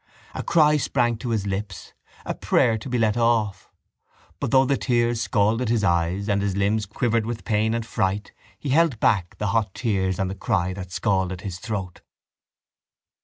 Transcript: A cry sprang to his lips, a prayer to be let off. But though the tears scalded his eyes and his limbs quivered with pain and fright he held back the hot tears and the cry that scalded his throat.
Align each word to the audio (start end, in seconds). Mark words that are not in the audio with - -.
A 0.33 0.41
cry 0.41 0.77
sprang 0.77 1.17
to 1.17 1.29
his 1.29 1.45
lips, 1.45 1.93
a 2.25 2.33
prayer 2.33 2.75
to 2.75 2.89
be 2.89 2.97
let 2.97 3.17
off. 3.17 3.69
But 4.39 4.49
though 4.49 4.65
the 4.65 4.75
tears 4.75 5.21
scalded 5.21 5.69
his 5.69 5.83
eyes 5.83 6.27
and 6.27 6.41
his 6.41 6.57
limbs 6.57 6.87
quivered 6.87 7.23
with 7.23 7.45
pain 7.45 7.75
and 7.75 7.85
fright 7.85 8.31
he 8.57 8.69
held 8.69 8.99
back 8.99 9.37
the 9.37 9.49
hot 9.53 9.75
tears 9.75 10.17
and 10.17 10.27
the 10.27 10.33
cry 10.33 10.73
that 10.73 10.91
scalded 10.91 11.41
his 11.41 11.59
throat. 11.59 12.01